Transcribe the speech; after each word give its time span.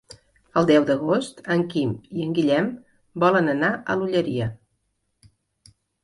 El 0.59 0.67
deu 0.69 0.85
d'agost 0.85 1.41
en 1.55 1.59
Quim 1.73 1.91
i 2.19 2.23
en 2.27 2.31
Guillem 2.37 2.69
volen 3.25 3.51
anar 3.53 3.69
a 3.75 3.97
l'Olleria. 3.99 4.47